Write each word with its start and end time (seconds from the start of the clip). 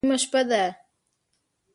_نيمه 0.03 0.17
شپه 0.23 0.41
ده. 0.49 0.63